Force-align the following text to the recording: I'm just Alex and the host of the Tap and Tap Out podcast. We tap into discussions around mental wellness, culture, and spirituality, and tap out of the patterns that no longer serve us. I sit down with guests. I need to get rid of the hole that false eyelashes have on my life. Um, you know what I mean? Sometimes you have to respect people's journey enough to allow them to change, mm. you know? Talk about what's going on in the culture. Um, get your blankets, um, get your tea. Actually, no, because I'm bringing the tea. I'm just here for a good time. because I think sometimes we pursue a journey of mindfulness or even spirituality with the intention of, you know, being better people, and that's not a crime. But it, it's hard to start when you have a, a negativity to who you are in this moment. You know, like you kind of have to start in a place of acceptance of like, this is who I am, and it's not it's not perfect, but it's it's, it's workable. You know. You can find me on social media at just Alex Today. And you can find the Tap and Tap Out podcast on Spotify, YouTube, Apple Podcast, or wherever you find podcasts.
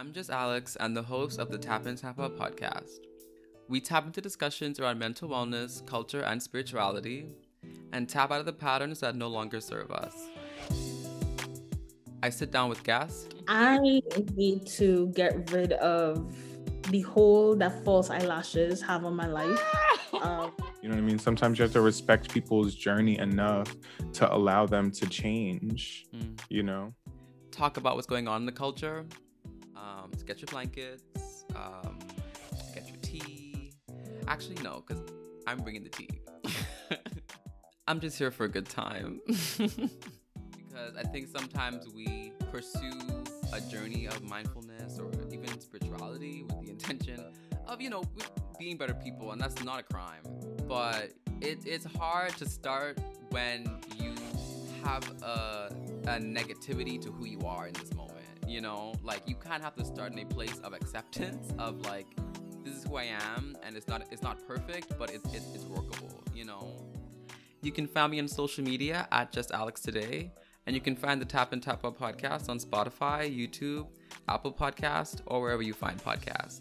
I'm 0.00 0.14
just 0.14 0.30
Alex 0.30 0.78
and 0.80 0.96
the 0.96 1.02
host 1.02 1.38
of 1.38 1.50
the 1.50 1.58
Tap 1.58 1.84
and 1.84 1.98
Tap 1.98 2.18
Out 2.18 2.34
podcast. 2.34 3.00
We 3.68 3.82
tap 3.82 4.06
into 4.06 4.22
discussions 4.22 4.80
around 4.80 4.98
mental 4.98 5.28
wellness, 5.28 5.84
culture, 5.84 6.22
and 6.22 6.42
spirituality, 6.42 7.26
and 7.92 8.08
tap 8.08 8.32
out 8.32 8.40
of 8.40 8.46
the 8.46 8.52
patterns 8.54 9.00
that 9.00 9.14
no 9.14 9.28
longer 9.28 9.60
serve 9.60 9.90
us. 9.90 10.14
I 12.22 12.30
sit 12.30 12.50
down 12.50 12.70
with 12.70 12.82
guests. 12.82 13.28
I 13.46 13.76
need 13.76 14.66
to 14.68 15.08
get 15.08 15.52
rid 15.52 15.74
of 15.74 16.34
the 16.88 17.02
hole 17.02 17.54
that 17.56 17.84
false 17.84 18.08
eyelashes 18.08 18.80
have 18.80 19.04
on 19.04 19.14
my 19.14 19.26
life. 19.26 19.62
Um, 20.22 20.52
you 20.82 20.88
know 20.88 20.94
what 20.94 21.02
I 21.02 21.04
mean? 21.04 21.18
Sometimes 21.18 21.58
you 21.58 21.62
have 21.62 21.72
to 21.72 21.82
respect 21.82 22.32
people's 22.32 22.74
journey 22.74 23.18
enough 23.18 23.76
to 24.14 24.34
allow 24.34 24.64
them 24.64 24.90
to 24.92 25.06
change, 25.06 26.06
mm. 26.14 26.40
you 26.48 26.62
know? 26.62 26.94
Talk 27.50 27.76
about 27.76 27.96
what's 27.96 28.06
going 28.06 28.28
on 28.28 28.42
in 28.42 28.46
the 28.46 28.52
culture. 28.52 29.06
Um, 29.80 30.10
get 30.26 30.40
your 30.40 30.46
blankets, 30.46 31.44
um, 31.56 31.98
get 32.74 32.86
your 32.88 32.98
tea. 33.02 33.72
Actually, 34.28 34.62
no, 34.62 34.84
because 34.86 35.02
I'm 35.46 35.58
bringing 35.58 35.82
the 35.82 35.88
tea. 35.88 36.08
I'm 37.88 37.98
just 37.98 38.18
here 38.18 38.30
for 38.30 38.44
a 38.44 38.48
good 38.48 38.68
time. 38.68 39.20
because 39.26 40.96
I 40.96 41.02
think 41.10 41.28
sometimes 41.28 41.86
we 41.94 42.32
pursue 42.52 42.92
a 43.52 43.60
journey 43.62 44.06
of 44.06 44.22
mindfulness 44.22 44.98
or 44.98 45.10
even 45.32 45.60
spirituality 45.60 46.44
with 46.44 46.60
the 46.60 46.70
intention 46.70 47.24
of, 47.66 47.80
you 47.80 47.90
know, 47.90 48.04
being 48.58 48.76
better 48.76 48.94
people, 48.94 49.32
and 49.32 49.40
that's 49.40 49.64
not 49.64 49.80
a 49.80 49.82
crime. 49.82 50.22
But 50.68 51.12
it, 51.40 51.60
it's 51.64 51.86
hard 51.96 52.36
to 52.36 52.48
start 52.48 52.98
when 53.30 53.80
you 53.98 54.14
have 54.84 55.10
a, 55.22 55.74
a 56.04 56.20
negativity 56.20 57.00
to 57.02 57.10
who 57.10 57.26
you 57.26 57.40
are 57.40 57.66
in 57.66 57.74
this 57.74 57.92
moment. 57.94 58.19
You 58.50 58.60
know, 58.60 58.94
like 59.04 59.22
you 59.28 59.36
kind 59.36 59.58
of 59.58 59.62
have 59.62 59.76
to 59.76 59.84
start 59.84 60.10
in 60.12 60.18
a 60.18 60.24
place 60.24 60.58
of 60.64 60.72
acceptance 60.72 61.52
of 61.56 61.80
like, 61.82 62.08
this 62.64 62.74
is 62.74 62.82
who 62.82 62.96
I 62.96 63.04
am, 63.04 63.56
and 63.62 63.76
it's 63.76 63.86
not 63.86 64.02
it's 64.10 64.22
not 64.22 64.44
perfect, 64.44 64.98
but 64.98 65.12
it's 65.12 65.24
it's, 65.32 65.54
it's 65.54 65.64
workable. 65.66 66.20
You 66.34 66.46
know. 66.46 66.76
You 67.62 67.70
can 67.70 67.86
find 67.86 68.10
me 68.10 68.18
on 68.18 68.26
social 68.26 68.64
media 68.64 69.06
at 69.12 69.30
just 69.30 69.52
Alex 69.52 69.80
Today. 69.80 70.32
And 70.66 70.74
you 70.74 70.80
can 70.80 70.96
find 70.96 71.20
the 71.20 71.24
Tap 71.24 71.52
and 71.52 71.62
Tap 71.62 71.84
Out 71.84 71.98
podcast 71.98 72.48
on 72.48 72.58
Spotify, 72.58 73.20
YouTube, 73.30 73.86
Apple 74.28 74.52
Podcast, 74.52 75.20
or 75.26 75.40
wherever 75.40 75.62
you 75.62 75.72
find 75.72 75.98
podcasts. 76.02 76.60